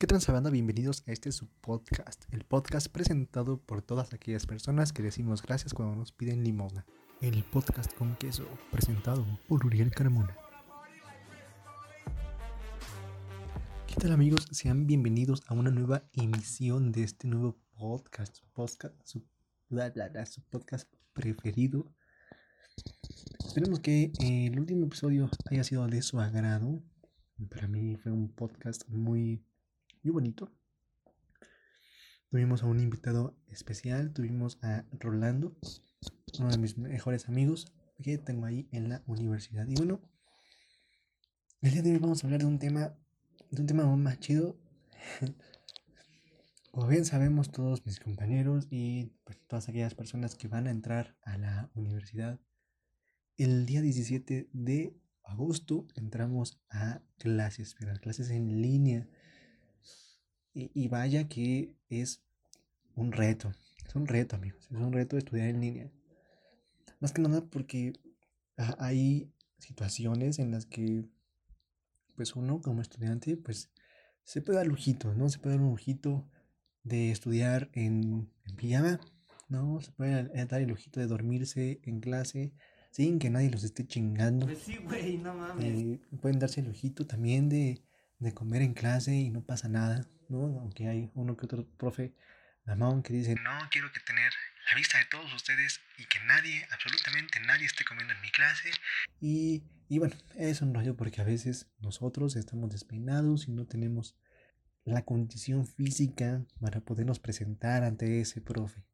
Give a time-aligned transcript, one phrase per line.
[0.00, 0.50] ¿Qué transabanda?
[0.50, 5.74] Bienvenidos a este su podcast, el podcast presentado por todas aquellas personas que decimos gracias
[5.74, 6.86] cuando nos piden limosna.
[7.20, 10.36] El podcast con queso, presentado por Uriel Carmona.
[13.88, 14.46] ¿Qué tal amigos?
[14.52, 19.26] Sean bienvenidos a una nueva emisión de este nuevo podcast, podcast su,
[20.26, 21.92] su podcast preferido.
[23.44, 26.84] Esperemos que el último episodio haya sido de su agrado.
[27.50, 29.42] Para mí fue un podcast muy
[30.02, 30.50] muy bonito.
[32.30, 35.56] Tuvimos a un invitado especial, tuvimos a Rolando,
[36.38, 39.66] uno de mis mejores amigos que tengo ahí en la universidad.
[39.66, 40.00] Y bueno,
[41.62, 42.96] el día de hoy vamos a hablar de un tema,
[43.50, 44.58] de un tema más chido.
[46.70, 51.16] Como bien sabemos todos mis compañeros y pues, todas aquellas personas que van a entrar
[51.22, 52.38] a la universidad,
[53.36, 59.08] el día 17 de agosto entramos a clases, pero clases en línea.
[60.58, 62.20] Y, vaya que es
[62.96, 63.52] un reto,
[63.86, 65.90] es un reto amigos, es un reto estudiar en línea.
[66.98, 67.92] Más que nada porque
[68.56, 71.04] hay situaciones en las que
[72.16, 73.70] pues uno como estudiante pues
[74.24, 75.28] se puede dar lujito, ¿no?
[75.28, 76.28] Se puede dar un lujito
[76.82, 79.00] de estudiar en, en pijama,
[79.48, 79.80] ¿no?
[79.80, 82.52] Se puede dar el lujito de dormirse en clase
[82.90, 84.46] sin que nadie los esté chingando.
[84.46, 85.64] Pues sí, güey, no mames.
[85.64, 87.80] Eh, pueden darse el lujito también de,
[88.18, 90.08] de comer en clase y no pasa nada.
[90.28, 90.60] ¿No?
[90.60, 92.14] Aunque hay uno que otro profe
[92.64, 94.32] mamón que dice, no, quiero que tener
[94.70, 98.70] la vista de todos ustedes y que nadie, absolutamente nadie esté comiendo en mi clase.
[99.20, 104.16] Y, y bueno, es un rollo porque a veces nosotros estamos despeinados y no tenemos
[104.84, 108.84] la condición física para podernos presentar ante ese profe.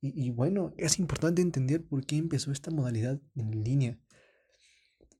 [0.00, 3.98] Y, y, bueno, es importante entender por qué empezó esta modalidad en línea.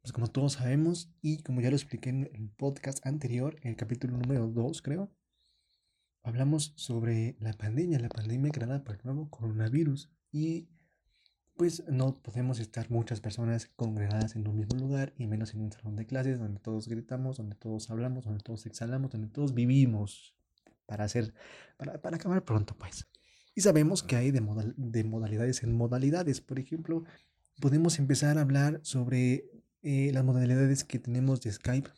[0.04, 3.76] Pues como todos sabemos y como ya lo expliqué en el podcast anterior, en el
[3.76, 5.10] capítulo número 2 creo,
[6.22, 10.68] hablamos sobre la pandemia, la pandemia creada por el nuevo coronavirus y
[11.56, 15.72] pues no podemos estar muchas personas congregadas en un mismo lugar y menos en un
[15.72, 20.36] salón de clases donde todos gritamos, donde todos hablamos, donde todos exhalamos, donde todos vivimos
[20.84, 21.32] para hacer,
[21.78, 23.08] para, para acabar pronto pues.
[23.54, 24.42] Y sabemos que hay de,
[24.76, 26.42] de modalidades en modalidades.
[26.42, 27.04] Por ejemplo,
[27.58, 31.90] podemos empezar a hablar sobre eh, las modalidades que tenemos de Skype,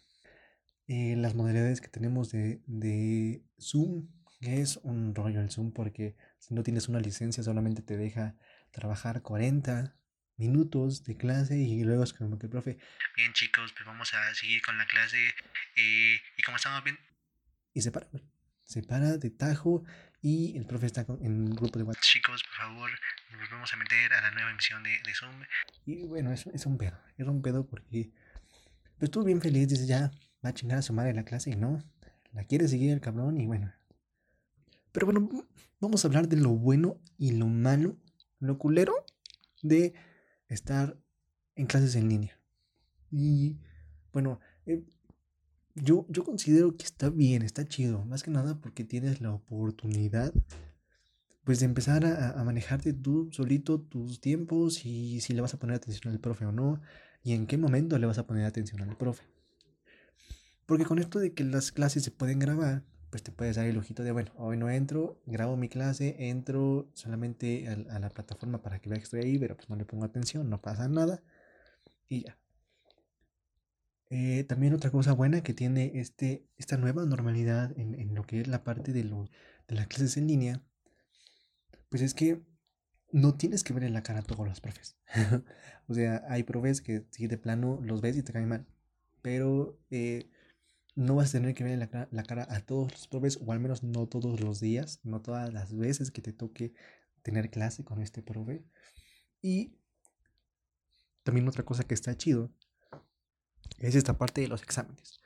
[0.89, 4.09] eh, las modalidades que tenemos de, de Zoom,
[4.41, 8.35] que es un rollo el Zoom porque si no tienes una licencia solamente te deja
[8.73, 9.97] trabajar 40
[10.37, 12.79] minutos de clase y luego es como que el profe,
[13.17, 15.19] bien chicos, pues vamos a seguir con la clase
[15.77, 16.99] eh, y como estamos bien,
[17.73, 18.09] y se para,
[18.67, 19.85] se para de tajo
[20.21, 22.03] y el profe está en un grupo de WhatsApp.
[22.03, 22.91] Chicos, por favor,
[23.39, 25.43] nos vamos a meter a la nueva emisión de, de Zoom.
[25.85, 26.99] Y bueno, es, es, un pedo.
[27.17, 28.11] Es un pedo porque
[28.99, 29.69] pues estuvo bien feliz.
[29.69, 30.11] Dice, ya
[30.45, 31.79] va a chingar a su madre la clase y no.
[32.33, 33.73] La quiere seguir el cabrón y bueno.
[34.91, 35.29] Pero bueno,
[35.81, 37.97] vamos a hablar de lo bueno y lo malo,
[38.41, 39.07] lo culero
[39.63, 39.95] de
[40.49, 40.97] estar
[41.55, 42.41] en clases en línea.
[43.11, 43.59] Y
[44.13, 44.83] bueno, eh,
[45.77, 50.33] yo, yo considero que está bien, está chido, más que nada porque tienes la oportunidad
[51.45, 55.59] pues de empezar a, a, manejarte tú solito tus tiempos y si le vas a
[55.59, 56.81] poner atención al profe o no
[57.23, 59.25] y en qué momento le vas a poner atención al profe.
[60.67, 63.79] Porque con esto de que las clases se pueden grabar, pues te puedes dar el
[63.79, 68.63] ojito de, bueno, hoy no entro, grabo mi clase, entro solamente a, a la plataforma
[68.63, 71.23] para que vea que estoy ahí, pero pues no le pongo atención, no pasa nada
[72.09, 72.37] y ya.
[74.09, 78.41] Eh, también otra cosa buena que tiene este, esta nueva normalidad en, en lo que
[78.41, 79.29] es la parte de, lo,
[79.67, 80.63] de las clases en línea,
[81.89, 82.41] pues es que
[83.11, 84.97] no tienes que ver en la cara a todos los profes.
[85.89, 88.67] o sea, hay profes que si de plano los ves y te caen mal,
[89.23, 90.31] pero eh,
[90.95, 93.39] no vas a tener que ver en la cara, la cara a todos los profes,
[93.45, 96.75] o al menos no todos los días, no todas las veces que te toque
[97.23, 98.65] tener clase con este profe.
[99.43, 99.77] Y
[101.23, 102.53] también otra cosa que está chido
[103.79, 105.21] es esta parte de los exámenes.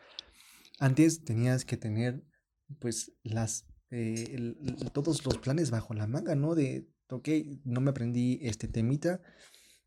[0.78, 2.22] Antes tenías que tener
[2.78, 4.54] pues las eh,
[4.92, 6.54] todos los planes bajo la manga, ¿no?
[6.54, 7.28] De, ok,
[7.64, 9.20] no me aprendí este temita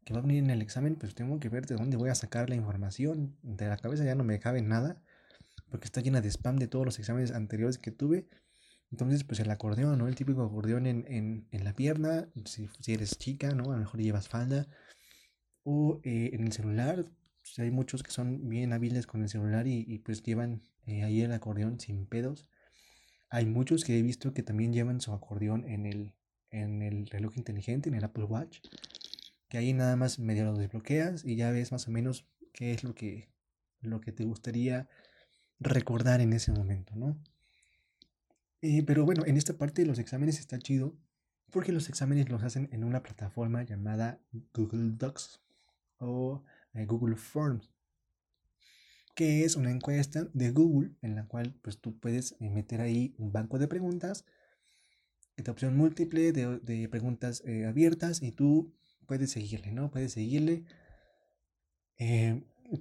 [0.04, 2.16] que va a venir en el examen, pues tengo que ver de dónde voy a
[2.16, 3.38] sacar la información.
[3.42, 5.02] De la cabeza ya no me cabe nada,
[5.70, 8.28] porque está llena de spam de todos los exámenes anteriores que tuve.
[8.92, 10.08] Entonces, pues el acordeón, ¿no?
[10.08, 13.72] El típico acordeón en, en, en la pierna, si, si, eres chica, ¿no?
[13.72, 14.68] A lo mejor llevas falda.
[15.64, 17.06] O eh, en el celular,
[17.44, 21.04] pues, hay muchos que son bien hábiles con el celular y, y pues llevan eh,
[21.04, 22.48] ahí el acordeón sin pedos.
[23.30, 26.14] Hay muchos que he visto que también llevan su acordeón en el,
[26.52, 28.60] en el reloj inteligente, en el Apple Watch.
[29.50, 32.84] Que ahí nada más medio lo desbloqueas y ya ves más o menos qué es
[32.84, 33.30] lo que,
[33.82, 34.88] lo que te gustaría
[35.60, 37.18] recordar en ese momento, ¿no?
[38.62, 40.96] Eh, pero bueno, en esta parte de los exámenes está chido
[41.52, 44.20] porque los exámenes los hacen en una plataforma llamada
[44.54, 45.42] Google Docs
[45.98, 46.44] o
[46.74, 47.72] Google Forms,
[49.16, 53.14] que es una encuesta de Google en la cual pues tú puedes eh, meter ahí
[53.18, 54.26] un banco de preguntas,
[55.38, 58.74] de opción múltiple, de, preguntas abiertas y tú
[59.08, 59.92] puedes seguirle, ¿no?
[59.92, 60.64] Puedes seguirle.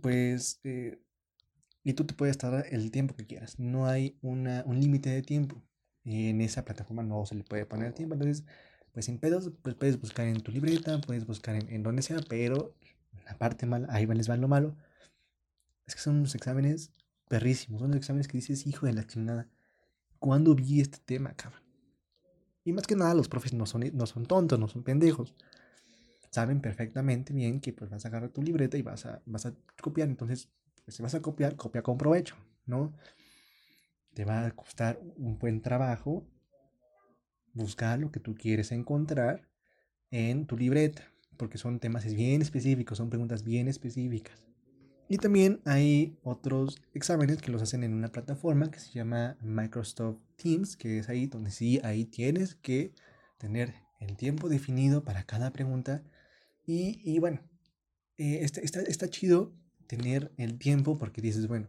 [0.03, 0.61] pues
[1.85, 3.59] y tú te puedes tardar el tiempo que quieras.
[3.59, 5.63] No hay una, un límite de tiempo.
[6.05, 8.15] En esa plataforma no se le puede poner tiempo.
[8.15, 8.45] Entonces,
[8.93, 12.21] pues sin pedos, pues puedes buscar en tu libreta, puedes buscar en, en donde sea,
[12.29, 12.75] pero
[13.25, 14.77] la parte mala, ahí les va lo malo.
[15.87, 16.93] Es que son unos exámenes
[17.29, 17.81] perrísimos.
[17.81, 19.49] Son los exámenes que dices, hijo de la chingada.
[20.19, 21.63] ¿Cuándo vi este tema, cabrón?
[22.65, 25.35] Y más que nada, los profes no son, no son tontos, no son pendejos.
[26.31, 29.55] Saben perfectamente bien que pues vas a agarrar tu libreta y vas a, vas a
[29.81, 30.09] copiar.
[30.09, 30.49] Entonces,
[30.85, 32.37] pues, si vas a copiar, copia con provecho,
[32.67, 32.93] ¿no?
[34.15, 36.27] Te va a costar un buen trabajo
[37.55, 39.49] buscar lo que tú quieres encontrar
[40.11, 44.47] en tu libreta, porque son temas bien específicos, son preguntas bien específicas.
[45.09, 50.21] Y también hay otros exámenes que los hacen en una plataforma que se llama Microsoft
[50.37, 52.95] Teams, que es ahí donde sí, ahí tienes que
[53.37, 56.03] tener el tiempo definido para cada pregunta.
[56.65, 57.43] Y, y bueno,
[58.17, 59.53] eh, está, está, está, chido
[59.87, 61.69] tener el tiempo porque dices, bueno,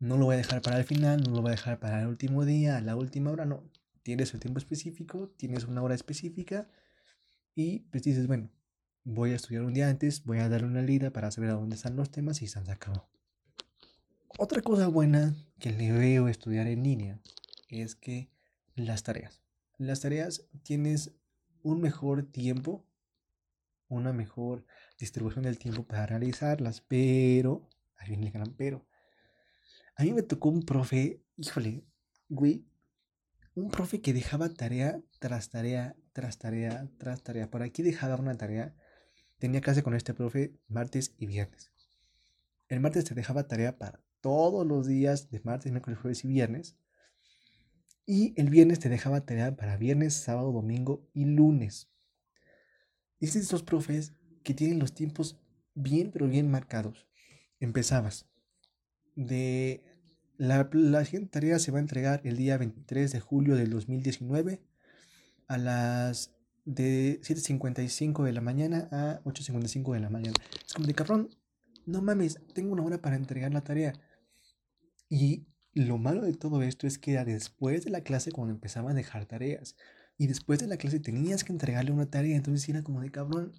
[0.00, 2.08] no lo voy a dejar para el final, no lo voy a dejar para el
[2.08, 3.70] último día, la última hora, no.
[4.02, 6.68] Tienes el tiempo específico, tienes una hora específica
[7.54, 8.50] y pues dices, bueno,
[9.04, 11.76] voy a estudiar un día antes, voy a darle una lida para saber a dónde
[11.76, 13.08] están los temas y se han acabó.
[14.38, 17.20] Otra cosa buena que le veo estudiar en línea
[17.68, 18.30] es que
[18.74, 19.42] las tareas.
[19.78, 21.12] Las tareas tienes
[21.62, 22.86] un mejor tiempo,
[23.88, 24.64] una mejor
[24.98, 27.68] distribución del tiempo para realizarlas, pero,
[28.06, 28.86] gran pero.
[29.96, 31.84] A mí me tocó un profe, híjole,
[32.28, 32.64] güey,
[33.54, 37.50] un profe que dejaba tarea tras tarea, tras tarea, tras tarea.
[37.50, 38.74] Por aquí dejaba una tarea.
[39.38, 41.70] Tenía clase con este profe martes y viernes.
[42.68, 46.76] El martes te dejaba tarea para todos los días de martes, miércoles, jueves y viernes.
[48.04, 51.88] Y el viernes te dejaba tarea para viernes, sábado, domingo y lunes.
[53.20, 54.12] Y estos profes
[54.42, 55.40] que tienen los tiempos
[55.74, 57.06] bien, pero bien marcados.
[57.60, 58.28] Empezabas.
[59.14, 59.84] De
[60.36, 64.62] la, la siguiente tarea se va a entregar el día 23 de julio del 2019
[65.48, 66.37] a las
[66.68, 70.36] de 7.55 de la mañana a 8.55 de la mañana.
[70.66, 71.30] Es como de cabrón,
[71.86, 73.94] no mames, tengo una hora para entregar la tarea.
[75.08, 78.90] Y lo malo de todo esto es que era después de la clase cuando empezaba
[78.90, 79.76] a dejar tareas.
[80.18, 82.36] Y después de la clase tenías que entregarle una tarea.
[82.36, 83.54] Entonces era como de cabrón,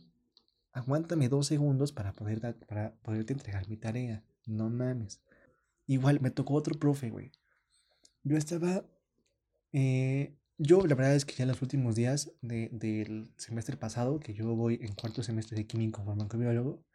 [0.72, 4.24] aguántame dos segundos para, poder para poderte entregar mi tarea.
[4.46, 5.24] No mames.
[5.88, 7.32] Igual me tocó otro profe, güey.
[8.24, 8.86] Yo estaba...
[9.72, 14.34] Eh, yo la verdad es que ya en los últimos días del semestre pasado, que
[14.34, 16.86] yo voy en cuarto semestre de químico farmacobiólogo,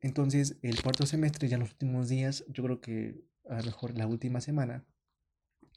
[0.00, 3.96] entonces el cuarto semestre ya en los últimos días, yo creo que a lo mejor
[3.96, 4.86] la última semana,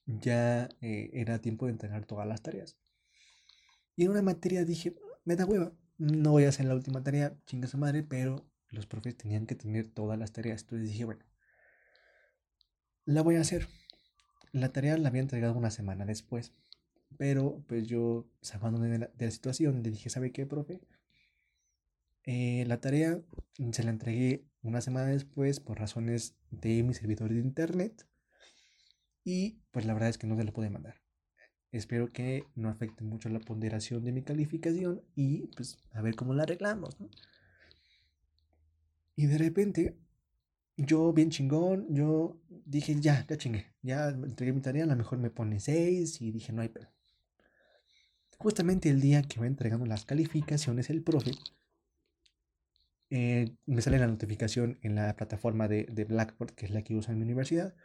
[0.05, 2.77] ya eh, era tiempo de entregar todas las tareas.
[3.95, 4.95] Y en una materia dije,
[5.25, 9.17] me hueva, no voy a hacer la última tarea, chinga su madre, pero los profes
[9.17, 10.61] tenían que tener todas las tareas.
[10.61, 11.25] Entonces dije, bueno,
[13.05, 13.67] la voy a hacer.
[14.53, 16.53] La tarea la había entregado una semana después,
[17.17, 20.79] pero pues yo, sacándome de la, de la situación, le dije, ¿sabe qué, profe?
[22.25, 23.21] Eh, la tarea
[23.71, 28.07] se la entregué una semana después por razones de mi servidor de internet
[29.25, 31.01] y pues la verdad es que no se la pude mandar.
[31.71, 36.33] Espero que no afecte mucho la ponderación de mi calificación y pues a ver cómo
[36.33, 36.95] la arreglamos.
[39.15, 39.97] Y de repente,
[40.77, 45.19] yo bien chingón, yo dije, ya, ya chingué, ya entregué mi tarea, a lo mejor
[45.19, 46.89] me pone 6 y dije, no hay pedo.
[48.37, 51.31] Justamente el día que va entregando las calificaciones, el profe,
[53.09, 56.95] eh, me sale la notificación en la plataforma de, de Blackboard, que es la que
[56.95, 57.75] uso en mi universidad.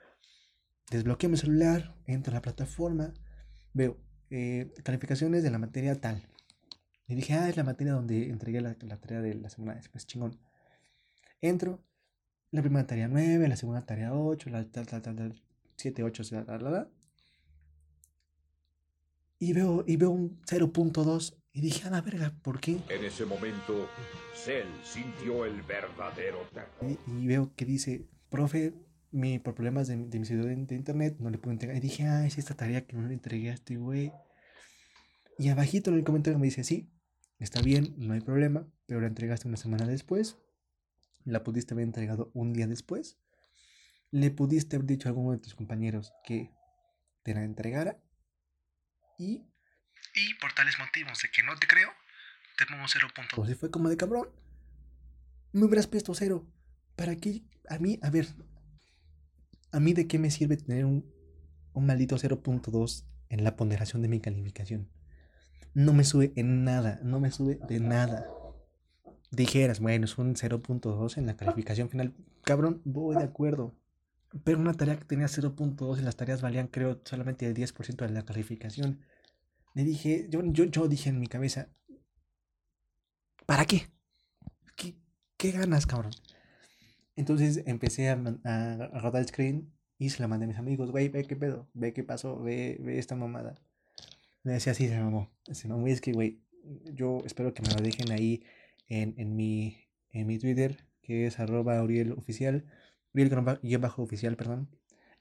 [0.90, 3.12] Desbloqueo mi celular, entro a la plataforma
[3.75, 3.97] veo
[4.30, 6.26] eh, calificaciones de la materia tal.
[7.07, 10.07] Y dije, ah, es la materia donde entregué la, la tarea de la semana después,
[10.07, 10.38] chingón.
[11.40, 11.83] Entro,
[12.50, 15.42] la primera tarea 9, la segunda tarea 8, la tal, tal, tal, tal
[15.76, 16.88] 7, 8, la, la, la,
[19.38, 22.78] Y veo, y veo un 0.2 y dije, a la verga, ¿por qué?
[22.88, 23.88] En ese momento,
[24.34, 26.98] Cell sintió el verdadero terror.
[27.06, 28.74] Y, y veo que dice, profe,
[29.10, 31.76] mi, por problemas de, de mi servidor de, internet, no le pude entregar.
[31.76, 34.12] Y dije, ah, es esta tarea que no le entregué a este güey.
[35.38, 36.90] Y abajito en el comentario me dice, sí,
[37.38, 40.36] está bien, no hay problema, pero la entregaste una semana después.
[41.25, 43.18] La pudiste haber entregado un día después.
[44.10, 46.50] Le pudiste haber dicho a alguno de tus compañeros que
[47.22, 48.00] te la entregara
[49.18, 49.44] y,
[50.14, 51.90] y por tales motivos de que no te creo,
[52.56, 53.50] te pongo 0.2.
[53.50, 54.28] Y fue como de cabrón.
[55.52, 56.46] Me hubieras puesto cero.
[56.96, 57.42] ¿Para qué?
[57.68, 58.26] A mí, a ver,
[59.72, 61.12] ¿a mí de qué me sirve tener un,
[61.72, 64.90] un maldito 0.2 en la ponderación de mi calificación?
[65.75, 68.26] No me sube en nada, no me sube de nada.
[69.30, 72.14] Dijeras, bueno, es un 0.2 en la calificación final.
[72.42, 73.75] Cabrón, voy de acuerdo.
[74.44, 78.12] Pero una tarea que tenía 0.2 y las tareas valían, creo, solamente el 10% de
[78.12, 79.00] la calificación.
[79.75, 81.68] Le dije, yo, yo, yo dije en mi cabeza,
[83.47, 83.88] ¿para qué?
[84.76, 84.97] ¿Qué,
[85.37, 86.12] qué ganas, cabrón?
[87.16, 91.08] Entonces empecé a, a, rodar el screen y se la mandé a mis amigos, güey,
[91.08, 93.61] ve qué pedo, ve qué pasó, ve, ve esta mamada.
[94.42, 95.30] Me decía, sí, se mamó.
[95.50, 96.40] Se mamó y es que, güey,
[96.94, 98.42] yo espero que me lo dejen ahí
[98.88, 99.76] en, en, mi,
[100.11, 102.64] en mi Twitter, que es arroba Uriel Oficial,
[103.14, 104.68] Uriel bajo oficial, perdón,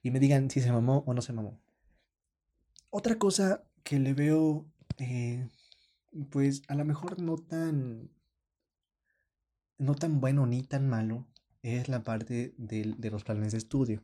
[0.01, 1.59] y me digan si se mamó o no se mamó.
[2.89, 4.65] Otra cosa que le veo,
[4.97, 5.49] eh,
[6.29, 8.09] pues a lo mejor no tan,
[9.77, 11.27] no tan bueno ni tan malo,
[11.61, 14.03] es la parte de, de los planes de estudio.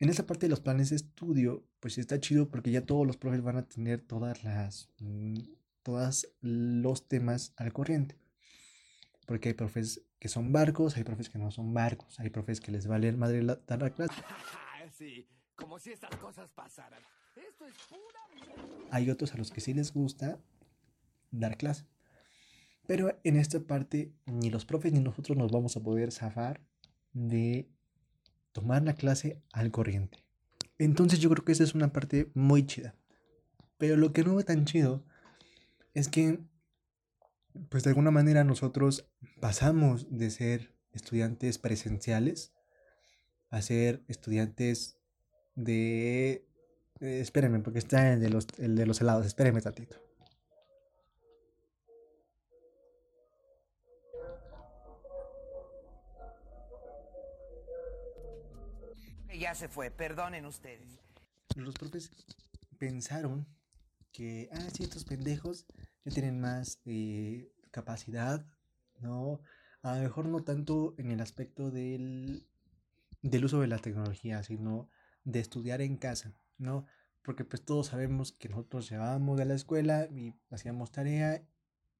[0.00, 3.16] En esa parte de los planes de estudio, pues está chido porque ya todos los
[3.16, 5.38] profes van a tener todas las, mm,
[5.84, 8.18] todos los temas al corriente.
[9.26, 12.72] Porque hay profes que son barcos, hay profes que no son barcos, hay profes que
[12.72, 14.14] les vale madre la, dar la clase.
[14.98, 17.02] sí, como si estas cosas pasaran.
[17.36, 20.40] Esto es pura Hay otros a los que sí les gusta
[21.30, 21.84] dar clase.
[22.86, 26.60] Pero en esta parte ni los profes ni nosotros nos vamos a poder zafar
[27.12, 27.68] de
[28.52, 30.24] tomar la clase al corriente.
[30.78, 32.94] Entonces yo creo que esa es una parte muy chida.
[33.78, 35.04] Pero lo que no ve tan chido
[35.94, 36.40] es que,
[37.70, 39.08] pues de alguna manera nosotros
[39.40, 42.52] pasamos de ser estudiantes presenciales
[43.50, 44.98] a ser estudiantes
[45.54, 46.48] de...
[47.00, 49.26] Eh, espérenme, porque está el de los, el de los helados.
[49.26, 49.96] Espérenme tantito.
[59.38, 60.98] Ya se fue, perdonen ustedes.
[61.56, 62.10] Los profes
[62.78, 63.46] pensaron
[64.10, 65.66] que, ah, sí, estos pendejos
[66.04, 68.46] ya tienen más eh, capacidad,
[69.00, 69.40] ¿no?
[69.82, 72.46] A lo mejor no tanto en el aspecto del,
[73.22, 74.88] del uso de la tecnología, sino
[75.24, 76.86] de estudiar en casa, ¿no?
[77.22, 81.42] Porque pues todos sabemos que nosotros llegábamos de la escuela y hacíamos tarea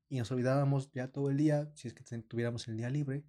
[0.08, 3.24] y nos olvidábamos ya todo el día, si es que tuviéramos el día libre,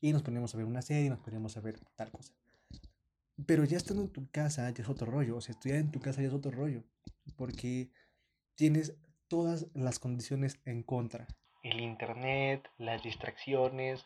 [0.00, 2.34] y nos poníamos a ver una serie, nos poníamos a ver tal cosa.
[3.46, 6.00] Pero ya estando en tu casa ya es otro rollo, o sea, estudiar en tu
[6.00, 6.84] casa ya es otro rollo,
[7.36, 7.90] porque
[8.54, 8.94] tienes
[9.32, 11.26] todas las condiciones en contra.
[11.62, 14.04] El internet, las distracciones,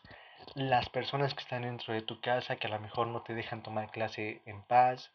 [0.55, 3.61] las personas que están dentro de tu casa que a lo mejor no te dejan
[3.61, 5.11] tomar clase en paz.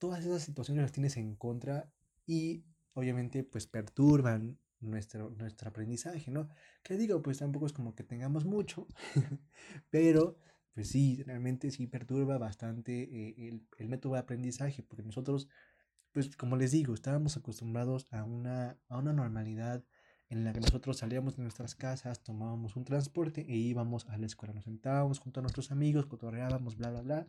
[0.00, 1.88] Todas esas situaciones las tienes en contra
[2.26, 6.48] y obviamente pues perturban nuestro, nuestro aprendizaje, ¿no?
[6.82, 8.88] Que digo, pues tampoco es como que tengamos mucho,
[9.90, 10.38] pero
[10.74, 15.48] pues sí, realmente sí perturba bastante eh, el, el, método de aprendizaje, porque nosotros,
[16.12, 19.84] pues como les digo, estábamos acostumbrados a una, a una normalidad
[20.28, 24.26] en la que nosotros salíamos de nuestras casas, tomábamos un transporte e íbamos a la
[24.26, 27.26] escuela, nos sentábamos junto a nuestros amigos, cotorreábamos, bla, bla, bla,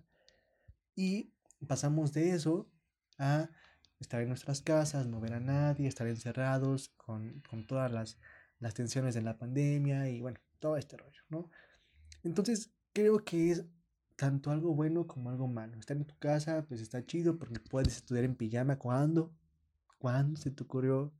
[0.95, 1.33] y
[1.67, 2.69] pasamos de eso
[3.17, 3.50] a
[4.00, 8.17] estar en nuestras casas, no ver a nadie, estar encerrados con, con todas las,
[8.59, 11.50] las tensiones de la pandemia y bueno, todo este rollo, ¿no?
[12.23, 13.65] Entonces, creo que es
[14.21, 15.79] tanto algo bueno como algo malo.
[15.79, 18.77] Estar en tu casa, pues está chido porque puedes estudiar en pijama.
[18.77, 19.33] ¿Cuándo?
[19.97, 21.11] ¿Cuándo se te ocurrió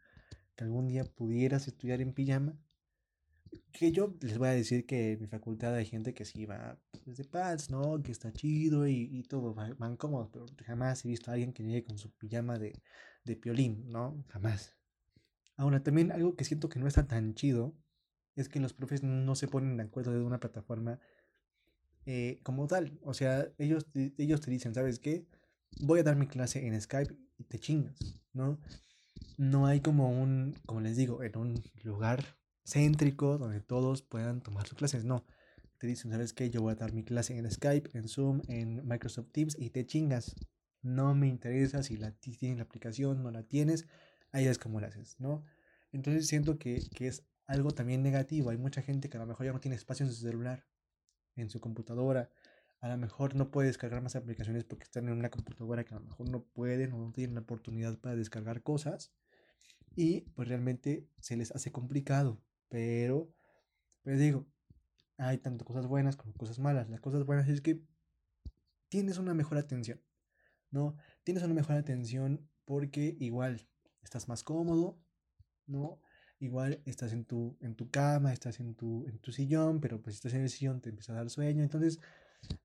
[0.56, 2.56] que algún día pudieras estudiar en pijama?
[3.72, 6.78] Que yo les voy a decir que en mi facultad hay gente que sí va
[7.04, 8.04] desde paz, ¿no?
[8.04, 11.64] Que está chido y, y todo, van cómodos, pero jamás he visto a alguien que
[11.64, 12.84] llegue con su pijama de,
[13.26, 14.24] de piolín, ¿no?
[14.28, 14.76] Jamás.
[15.58, 17.74] Ahora, también algo que siento que no está tan chido
[18.36, 21.00] es que los profes no se ponen de acuerdo de una plataforma
[22.06, 23.00] eh, como tal.
[23.04, 23.86] O sea, ellos,
[24.18, 25.26] ellos te dicen, ¿sabes qué?
[25.82, 28.60] Voy a dar mi clase en Skype y te chingas, ¿no?
[29.38, 34.68] No hay como un, como les digo, en un lugar céntrico donde todos puedan tomar
[34.68, 35.26] sus clases, no.
[35.78, 36.50] Te dicen, ¿sabes qué?
[36.50, 39.86] Yo voy a dar mi clase en Skype, en Zoom, en Microsoft Teams y te
[39.86, 40.36] chingas.
[40.82, 43.86] No me interesa si la tienes la aplicación, no la tienes,
[44.32, 45.44] ahí es como la haces, ¿no?
[45.92, 48.50] Entonces siento que, que es algo también negativo.
[48.50, 50.66] Hay mucha gente que a lo mejor ya no tiene espacio en su celular
[51.36, 52.30] en su computadora.
[52.80, 56.00] A lo mejor no puede descargar más aplicaciones porque están en una computadora que a
[56.00, 59.14] lo mejor no pueden o no tienen la oportunidad para descargar cosas.
[59.96, 62.42] Y pues realmente se les hace complicado.
[62.70, 63.34] Pero,
[64.04, 64.48] pues digo,
[65.18, 66.90] hay tanto cosas buenas como cosas malas.
[66.90, 67.84] Las cosas buenas es que
[68.90, 70.02] tienes una mejor atención.
[70.72, 70.96] ¿no?
[71.24, 73.68] Tienes una mejor atención porque igual
[74.02, 74.98] estás más cómodo,
[75.68, 76.02] ¿no?
[76.42, 80.16] Igual estás en tu, en tu cama, estás en tu, en tu sillón, pero pues
[80.16, 81.62] si estás en el sillón te empieza a dar sueño.
[81.62, 82.00] Entonces,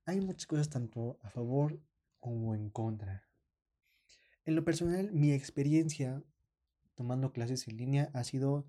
[0.07, 1.79] hay muchas cosas tanto a favor
[2.19, 3.29] como en contra.
[4.47, 6.25] En lo personal, mi experiencia
[6.95, 8.67] tomando clases en línea ha sido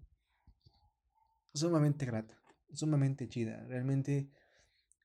[1.53, 2.37] sumamente grata,
[2.73, 3.63] sumamente chida.
[3.65, 4.29] Realmente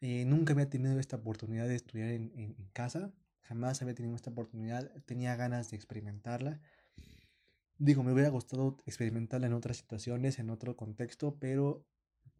[0.00, 4.30] eh, nunca había tenido esta oportunidad de estudiar en, en, casa, jamás había tenido esta
[4.30, 6.60] oportunidad, tenía ganas de experimentarla.
[7.84, 11.84] Digo, me hubiera gustado experimentarla en otras situaciones, en otro contexto, pero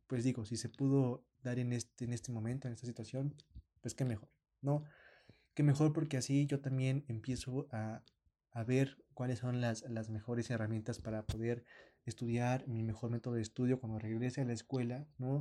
[0.06, 3.34] pues digo, si se pudo dar en este, en este momento, en esta situación,
[3.80, 4.28] pues qué mejor,
[4.60, 4.84] ¿no?
[5.54, 8.04] Qué mejor porque así yo también empiezo a,
[8.52, 11.64] a ver cuáles son las, las, mejores herramientas para poder
[12.04, 15.38] estudiar, mi mejor método de estudio cuando regrese a la escuela, ¿no?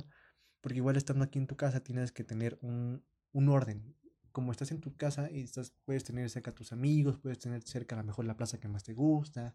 [0.62, 3.94] Porque igual estando aquí en tu casa tienes que tener un, un orden.
[4.32, 7.62] Como estás en tu casa y estás, puedes tener cerca a tus amigos, puedes tener
[7.62, 9.54] cerca a lo mejor la plaza que más te gusta.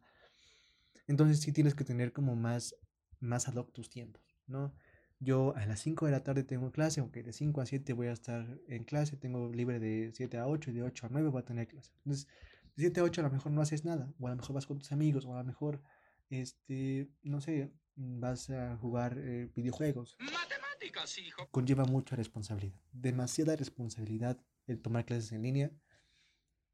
[1.07, 2.75] Entonces sí tienes que tener como más,
[3.19, 4.73] más ad hoc tus tiempos, ¿no?
[5.19, 8.07] Yo a las 5 de la tarde tengo clase, aunque de 5 a 7 voy
[8.07, 11.29] a estar en clase, tengo libre de 7 a 8 y de 8 a 9
[11.29, 11.91] voy a tener clase.
[12.03, 12.27] Entonces,
[12.75, 14.67] de 7 a 8 a lo mejor no haces nada, o a lo mejor vas
[14.67, 15.81] con tus amigos, o a lo mejor,
[16.29, 20.17] este, no sé, vas a jugar eh, videojuegos.
[20.19, 21.47] Matemáticas, hijo.
[21.49, 25.71] Conlleva mucha responsabilidad, demasiada responsabilidad el tomar clases en línea,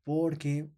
[0.03, 0.69] porque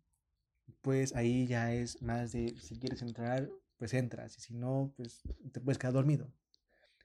[0.81, 5.21] pues ahí ya es más de si quieres entrar, pues entras, y si no, pues
[5.51, 6.31] te puedes quedar dormido.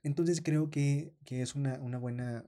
[0.02, 2.44] Entonces creo que, que es una, una, buena,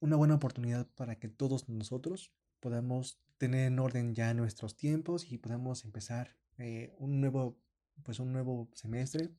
[0.00, 5.38] una buena oportunidad para que todos nosotros podamos tener en orden ya nuestros tiempos y
[5.38, 7.58] podamos empezar eh, un, nuevo,
[8.02, 9.30] pues un nuevo semestre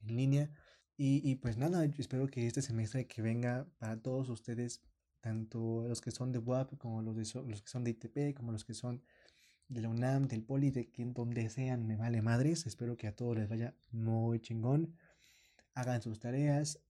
[0.00, 0.50] en línea.
[0.96, 4.82] Y, y, pues nada, espero que este semestre que venga para todos ustedes,
[5.20, 8.52] tanto los que son de WAP como los, de los que son de ITP, como
[8.52, 9.02] los que son
[9.70, 12.66] de la UNAM, del Poli, de quien donde sean, me vale madres.
[12.66, 14.94] Espero que a todos les vaya muy chingón.
[15.74, 16.80] Hagan sus tareas,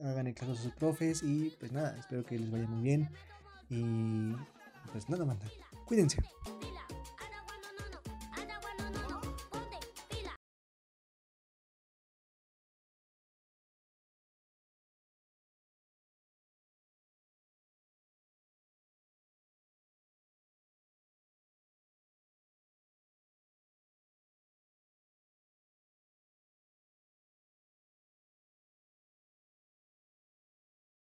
[0.00, 3.10] hagan el caso a sus profes y pues nada, espero que les vaya muy bien
[3.68, 4.32] y
[4.90, 5.46] pues nada, manda.
[5.86, 6.16] Cuídense.